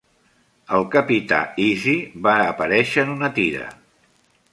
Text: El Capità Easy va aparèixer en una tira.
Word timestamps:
El 0.77 0.85
Capità 0.95 1.41
Easy 1.65 1.95
va 2.29 2.33
aparèixer 2.45 3.05
en 3.05 3.13
una 3.17 3.31
tira. 3.37 3.69